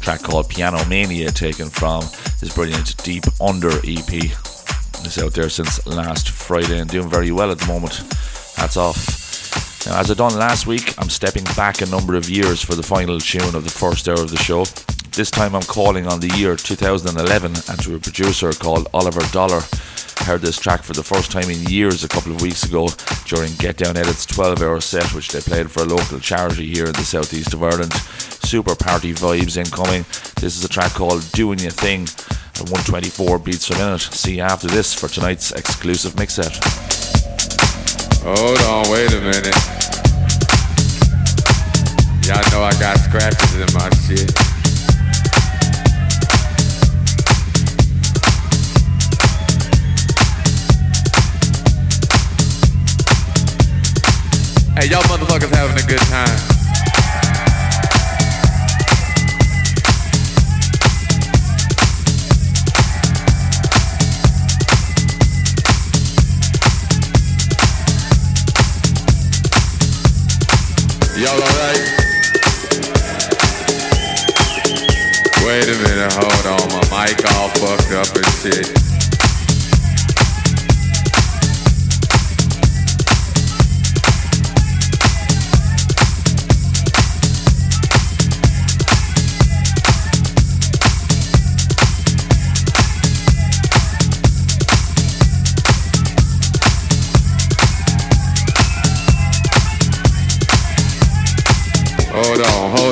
Track 0.00 0.22
called 0.22 0.48
Piano 0.48 0.84
Mania, 0.86 1.30
taken 1.30 1.70
from 1.70 2.02
his 2.40 2.52
brilliant 2.52 2.96
Deep 3.04 3.22
Under 3.40 3.70
EP. 3.84 4.12
It's 4.12 5.22
out 5.22 5.32
there 5.34 5.48
since 5.48 5.86
last 5.86 6.30
Friday 6.30 6.80
and 6.80 6.90
doing 6.90 7.08
very 7.08 7.30
well 7.30 7.52
at 7.52 7.58
the 7.58 7.66
moment. 7.66 7.98
Hats 8.56 8.76
off. 8.76 9.86
Now, 9.86 10.00
as 10.00 10.10
I 10.10 10.14
done 10.14 10.34
last 10.36 10.66
week, 10.66 10.92
I'm 10.98 11.08
stepping 11.08 11.44
back 11.54 11.80
a 11.80 11.86
number 11.86 12.16
of 12.16 12.28
years 12.28 12.64
for 12.64 12.74
the 12.74 12.82
final 12.82 13.20
tune 13.20 13.54
of 13.54 13.62
the 13.62 13.70
first 13.70 14.08
hour 14.08 14.20
of 14.20 14.32
the 14.32 14.38
show. 14.38 14.64
This 15.12 15.30
time 15.30 15.56
I'm 15.56 15.62
calling 15.62 16.06
on 16.06 16.20
the 16.20 16.28
year 16.36 16.54
2011 16.54 17.52
and 17.68 17.82
to 17.82 17.96
a 17.96 17.98
producer 17.98 18.52
called 18.52 18.86
Oliver 18.94 19.22
Dollar 19.32 19.60
heard 20.24 20.40
this 20.40 20.58
track 20.58 20.82
for 20.82 20.92
the 20.92 21.02
first 21.02 21.32
time 21.32 21.50
in 21.50 21.60
years 21.64 22.04
a 22.04 22.08
couple 22.08 22.30
of 22.30 22.40
weeks 22.40 22.62
ago 22.62 22.88
during 23.24 23.52
Get 23.54 23.76
Down 23.76 23.96
Edit's 23.96 24.24
12 24.26 24.62
hour 24.62 24.80
set, 24.80 25.12
which 25.12 25.28
they 25.28 25.40
played 25.40 25.70
for 25.70 25.82
a 25.82 25.86
local 25.86 26.20
charity 26.20 26.66
here 26.66 26.86
in 26.86 26.92
the 26.92 27.02
southeast 27.02 27.54
of 27.54 27.62
Ireland. 27.62 27.92
Super 27.92 28.76
party 28.76 29.12
vibes 29.12 29.56
incoming. 29.56 30.02
This 30.40 30.56
is 30.56 30.64
a 30.64 30.68
track 30.68 30.92
called 30.92 31.24
Doing 31.32 31.58
Your 31.58 31.72
Thing 31.72 32.02
at 32.02 32.70
124 32.70 33.38
beats 33.40 33.68
per 33.68 33.76
minute. 33.76 34.00
See 34.00 34.36
you 34.36 34.42
after 34.42 34.68
this 34.68 34.94
for 34.94 35.08
tonight's 35.08 35.50
exclusive 35.52 36.16
mix 36.16 36.34
set. 36.34 36.54
Hold 38.22 38.60
on, 38.70 38.92
wait 38.92 39.12
a 39.12 39.20
minute. 39.20 39.56
Y'all 42.26 42.46
know 42.52 42.62
I 42.62 42.72
got 42.78 42.98
scratches 42.98 43.54
in 43.56 43.72
my 43.74 43.90
shit. 44.06 44.49
Hey, 54.80 54.88
y'all 54.88 55.02
motherfuckers 55.02 55.54
having 55.54 55.76
a 55.76 55.86
good 55.86 55.98
time. 56.08 56.26
Y'all 71.18 71.34
alright? 71.34 71.76
Wait 75.44 75.68
a 75.68 75.76
minute, 75.76 76.12
hold 76.14 76.46
on. 76.46 76.68
My 76.72 77.04
mic 77.04 77.20
all 77.34 77.50
fucked 77.50 77.92
up 77.92 78.16
and 78.16 78.26
shit. 78.40 78.89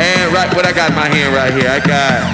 And 0.00 0.32
right, 0.32 0.48
what 0.56 0.64
I 0.64 0.72
got 0.72 0.88
in 0.90 0.96
my 0.96 1.08
hand 1.08 1.34
right 1.34 1.52
here, 1.52 1.68
I 1.68 1.78
got. 1.78 2.24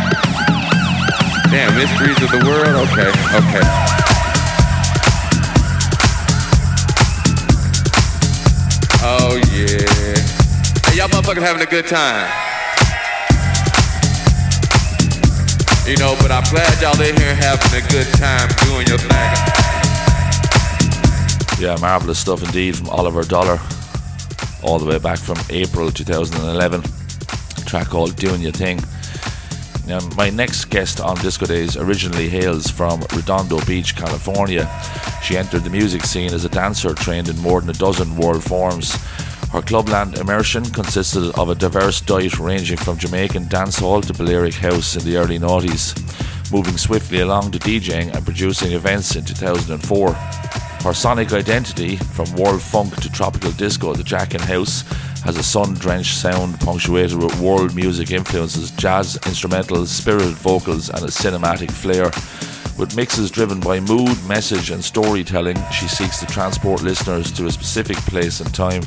Damn, 1.50 1.74
mysteries 1.74 2.14
of 2.22 2.30
the 2.30 2.38
world? 2.46 2.86
Okay, 2.86 3.10
okay. 3.34 3.66
Oh 9.02 9.34
yeah. 9.50 9.82
Hey, 10.86 10.98
y'all 10.98 11.08
motherfuckers 11.08 11.42
having 11.42 11.60
a 11.60 11.66
good 11.66 11.88
time. 11.88 12.30
You 15.90 15.96
know, 15.96 16.14
but 16.20 16.30
I'm 16.30 16.44
glad 16.50 16.80
y'all 16.80 17.00
in 17.00 17.16
here 17.16 17.34
having 17.34 17.82
a 17.82 17.88
good 17.88 18.06
time 18.14 18.48
doing 18.62 18.86
your 18.86 18.98
thing. 18.98 19.32
Yeah, 21.58 21.76
marvelous 21.80 22.20
stuff 22.20 22.44
indeed 22.44 22.76
from 22.76 22.90
Oliver 22.90 23.24
Dollar, 23.24 23.58
all 24.62 24.78
the 24.78 24.86
way 24.86 24.98
back 24.98 25.18
from 25.18 25.38
April 25.50 25.90
2011. 25.90 26.95
Track 27.66 27.88
called 27.88 28.16
"Doing 28.16 28.40
Your 28.40 28.52
Thing." 28.52 28.80
Now, 29.86 30.00
my 30.16 30.30
next 30.30 30.64
guest 30.66 31.00
on 31.00 31.16
Disco 31.18 31.46
Days 31.46 31.76
originally 31.76 32.28
hails 32.28 32.70
from 32.70 33.02
Redondo 33.14 33.60
Beach, 33.66 33.94
California. 33.94 34.68
She 35.22 35.36
entered 35.36 35.64
the 35.64 35.70
music 35.70 36.04
scene 36.04 36.34
as 36.34 36.44
a 36.44 36.48
dancer 36.48 36.94
trained 36.94 37.28
in 37.28 37.38
more 37.38 37.60
than 37.60 37.70
a 37.70 37.74
dozen 37.74 38.16
world 38.16 38.42
forms. 38.42 38.96
Her 39.52 39.62
clubland 39.62 40.18
immersion 40.18 40.64
consisted 40.64 41.32
of 41.38 41.50
a 41.50 41.54
diverse 41.54 42.00
diet 42.00 42.38
ranging 42.38 42.78
from 42.78 42.98
Jamaican 42.98 43.44
dancehall 43.44 44.04
to 44.06 44.12
Balearic 44.12 44.54
house 44.54 44.96
in 44.96 45.04
the 45.04 45.16
early 45.16 45.38
noughties, 45.38 45.94
moving 46.52 46.76
swiftly 46.76 47.20
along 47.20 47.52
to 47.52 47.58
DJing 47.60 48.12
and 48.12 48.24
producing 48.24 48.72
events 48.72 49.14
in 49.14 49.24
2004. 49.24 50.12
Her 50.12 50.94
sonic 50.94 51.32
identity, 51.32 51.96
from 51.96 52.32
world 52.34 52.60
funk 52.60 52.96
to 53.02 53.10
tropical 53.10 53.52
disco 53.52 53.94
to 53.94 54.02
Jackin 54.02 54.40
House, 54.40 54.84
has 55.26 55.36
a 55.36 55.42
sun 55.42 55.74
drenched 55.74 56.16
sound 56.16 56.58
punctuated 56.60 57.20
with 57.20 57.40
world 57.40 57.74
music 57.74 58.12
influences, 58.12 58.70
jazz, 58.70 59.18
instrumentals, 59.22 59.88
spirited 59.88 60.34
vocals, 60.34 60.88
and 60.88 61.00
a 61.00 61.08
cinematic 61.08 61.68
flair. 61.68 62.04
With 62.78 62.94
mixes 62.94 63.32
driven 63.32 63.58
by 63.58 63.80
mood, 63.80 64.16
message, 64.28 64.70
and 64.70 64.84
storytelling, 64.84 65.56
she 65.72 65.88
seeks 65.88 66.20
to 66.20 66.26
transport 66.26 66.82
listeners 66.82 67.32
to 67.32 67.46
a 67.46 67.50
specific 67.50 67.96
place 67.96 68.38
and 68.38 68.54
time. 68.54 68.82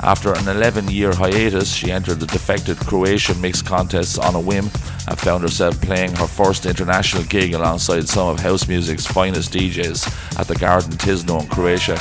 After 0.00 0.32
an 0.32 0.46
11 0.46 0.88
year 0.92 1.12
hiatus, 1.12 1.74
she 1.74 1.90
entered 1.90 2.20
the 2.20 2.26
defected 2.26 2.76
Croatian 2.76 3.40
mix 3.40 3.60
contests 3.60 4.16
on 4.16 4.36
a 4.36 4.40
whim 4.40 4.66
and 5.08 5.18
found 5.18 5.42
herself 5.42 5.80
playing 5.80 6.14
her 6.14 6.28
first 6.28 6.66
international 6.66 7.24
gig 7.24 7.52
alongside 7.52 8.08
some 8.08 8.28
of 8.28 8.38
house 8.38 8.68
music's 8.68 9.06
finest 9.06 9.52
DJs 9.52 10.38
at 10.38 10.46
the 10.46 10.54
Garden 10.54 10.92
Tisno 10.92 11.42
in 11.42 11.48
Croatia 11.48 11.96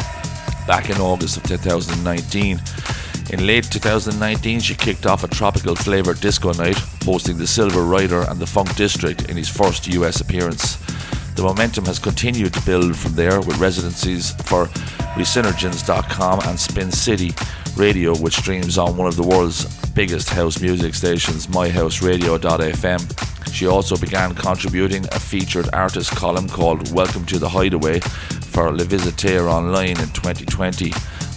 back 0.67 0.91
in 0.91 0.97
August 0.97 1.37
of 1.37 1.43
2019. 1.43 2.61
In 3.33 3.47
late 3.47 3.63
2019, 3.63 4.59
she 4.59 4.75
kicked 4.75 5.07
off 5.07 5.23
a 5.23 5.27
tropical 5.27 5.75
flavoured 5.75 6.21
disco 6.21 6.53
night, 6.53 6.77
hosting 7.03 7.35
the 7.35 7.47
Silver 7.47 7.81
Rider 7.81 8.21
and 8.29 8.39
the 8.39 8.45
Funk 8.45 8.75
District 8.75 9.27
in 9.27 9.35
his 9.35 9.49
first 9.49 9.87
US 9.87 10.21
appearance. 10.21 10.75
The 11.33 11.41
momentum 11.41 11.85
has 11.85 11.97
continued 11.97 12.53
to 12.53 12.61
build 12.61 12.95
from 12.95 13.15
there 13.15 13.41
with 13.41 13.57
residencies 13.57 14.33
for 14.43 14.67
Resynergens.com 15.17 16.41
and 16.41 16.59
Spin 16.59 16.91
City 16.91 17.31
Radio, 17.75 18.15
which 18.15 18.35
streams 18.35 18.77
on 18.77 18.97
one 18.97 19.07
of 19.07 19.15
the 19.15 19.23
world's 19.23 19.65
biggest 19.93 20.29
house 20.29 20.61
music 20.61 20.93
stations, 20.93 21.47
myhouseradio.fm. 21.47 23.51
She 23.51 23.65
also 23.65 23.97
began 23.97 24.35
contributing 24.35 25.07
a 25.11 25.19
featured 25.19 25.73
artist 25.73 26.11
column 26.11 26.47
called 26.47 26.93
Welcome 26.93 27.25
to 27.25 27.39
the 27.39 27.49
Hideaway 27.49 27.99
for 27.99 28.71
Le 28.71 28.83
Visiteur 28.83 29.49
Online 29.49 29.99
in 29.99 30.09
2020. 30.09 30.93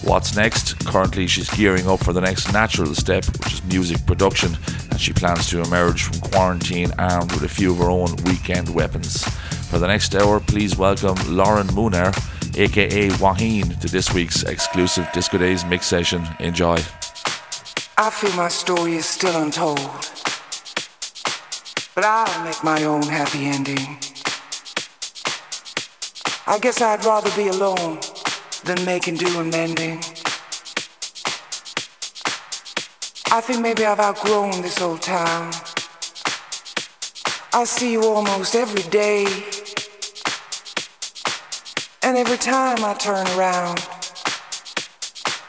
What's 0.06 0.36
next? 0.36 0.78
Currently, 0.86 1.26
she's 1.26 1.50
gearing 1.50 1.88
up 1.88 1.98
for 1.98 2.12
the 2.12 2.20
next 2.20 2.52
natural 2.52 2.94
step, 2.94 3.24
which 3.24 3.54
is 3.54 3.64
music 3.64 4.06
production, 4.06 4.56
and 4.88 5.00
she 5.00 5.12
plans 5.12 5.50
to 5.50 5.60
emerge 5.60 6.04
from 6.04 6.30
quarantine 6.30 6.92
armed 6.96 7.32
with 7.32 7.42
a 7.42 7.48
few 7.48 7.72
of 7.72 7.78
her 7.78 7.90
own 7.90 8.14
weekend 8.24 8.72
weapons. 8.72 9.24
For 9.68 9.80
the 9.80 9.88
next 9.88 10.14
hour, 10.14 10.38
please 10.38 10.78
welcome 10.78 11.16
Lauren 11.26 11.66
Mooner, 11.68 12.14
aka 12.56 13.08
Waheen, 13.18 13.80
to 13.80 13.88
this 13.88 14.14
week's 14.14 14.44
exclusive 14.44 15.08
Disco 15.12 15.38
Days 15.38 15.64
mix 15.64 15.86
session. 15.86 16.24
Enjoy. 16.38 16.76
I 17.98 18.08
feel 18.10 18.32
my 18.34 18.46
story 18.46 18.94
is 18.94 19.06
still 19.06 19.42
untold, 19.42 19.80
but 21.96 22.04
I'll 22.04 22.44
make 22.44 22.62
my 22.62 22.84
own 22.84 23.02
happy 23.02 23.46
ending. 23.46 23.98
I 26.46 26.60
guess 26.60 26.80
I'd 26.80 27.04
rather 27.04 27.34
be 27.34 27.48
alone 27.48 27.98
than 28.64 28.84
making 28.84 29.16
do 29.16 29.40
and 29.40 29.50
mending. 29.50 29.98
I 33.30 33.40
think 33.40 33.60
maybe 33.60 33.84
I've 33.84 34.00
outgrown 34.00 34.62
this 34.62 34.80
old 34.80 35.02
town. 35.02 35.52
I 37.52 37.64
see 37.64 37.92
you 37.92 38.02
almost 38.02 38.54
every 38.54 38.88
day. 38.90 39.24
And 42.02 42.16
every 42.16 42.38
time 42.38 42.84
I 42.84 42.94
turn 42.94 43.26
around, 43.36 43.86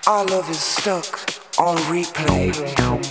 our 0.07 0.25
love 0.25 0.49
is 0.49 0.59
stuck 0.59 1.05
on 1.59 1.77
replay. 1.91 3.06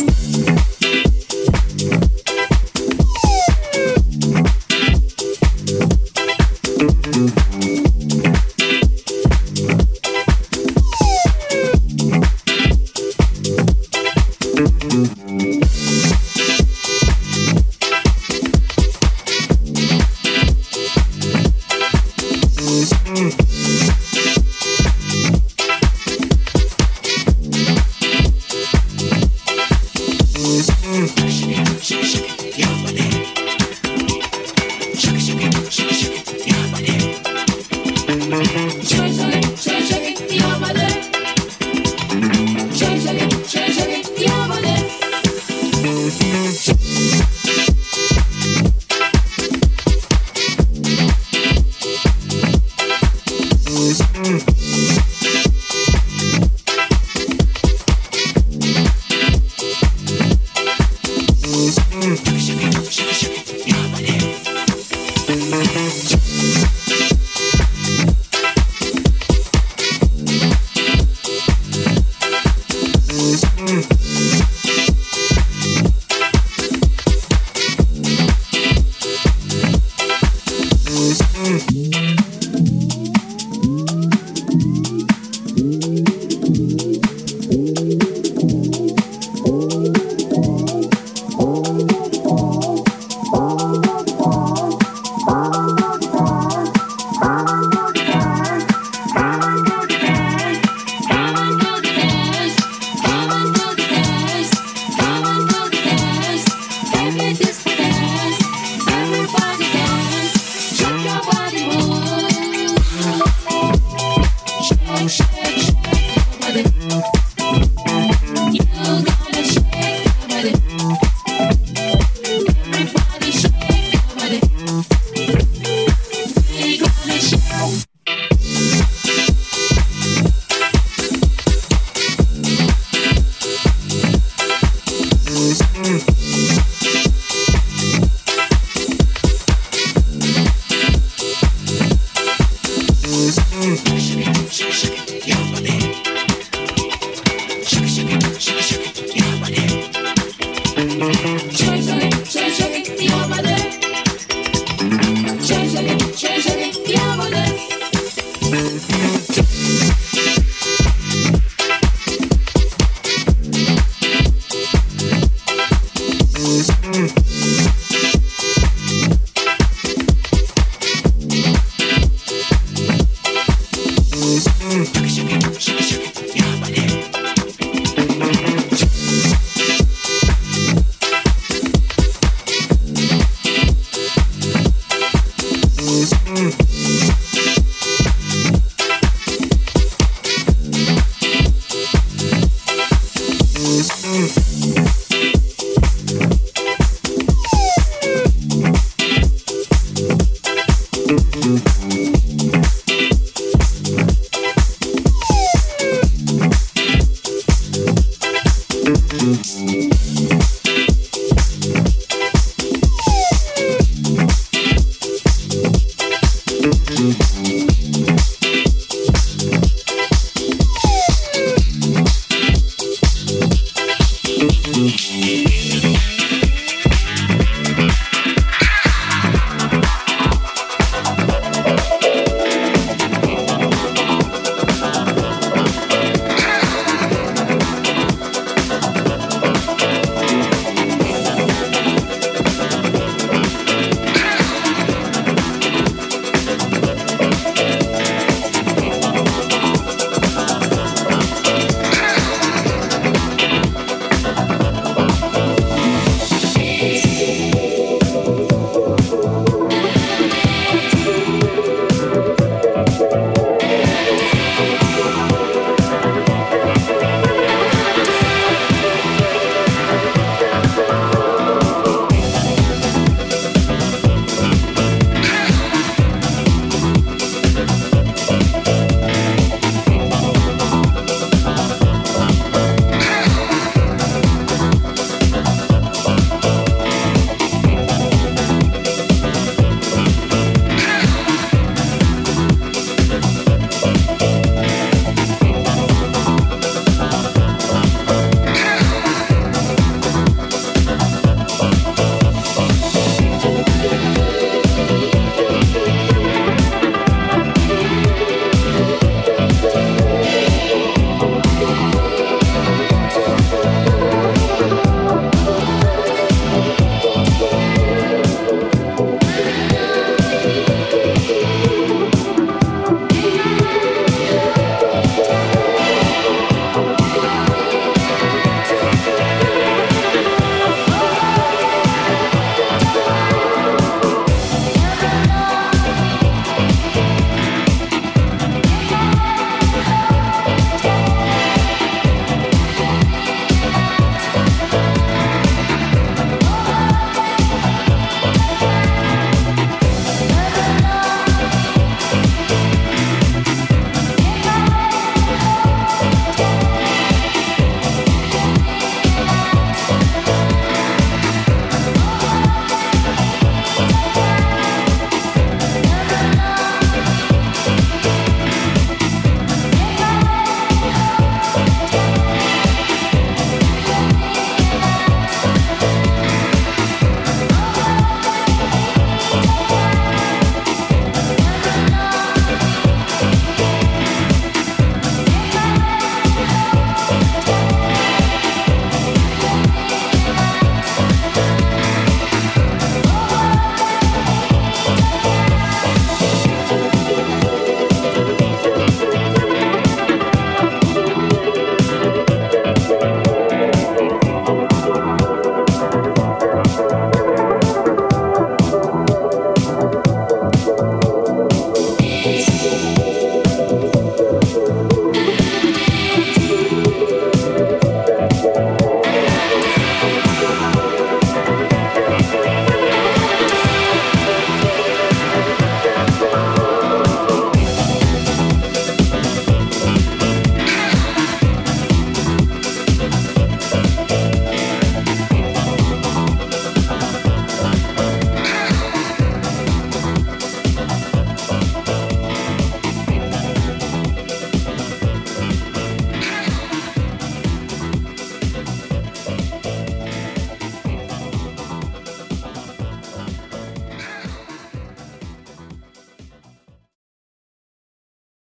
you. 0.00 0.09